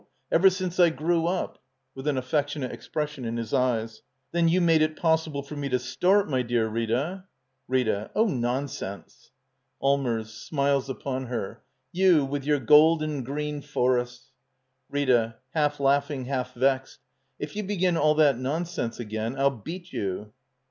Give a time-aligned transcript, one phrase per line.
[0.31, 1.59] Ever since I grew up.
[1.93, 5.77] [With an affectionate expression in his eyes.] Then you made it possible for me to
[5.77, 7.25] start, my dear Rita—
[7.77, 8.09] Rita.
[8.15, 9.29] Oh, nonsense!
[9.79, 10.29] Allmers.
[10.33, 11.61] [Smiles upon her.]—
[12.01, 14.31] You, with your gold and green forests
[14.91, 15.35] —RrrA.
[15.53, 16.97] [Half laughing, half vexed.]
[17.37, 20.33] If you begin all that nonsense again, I'll beat you.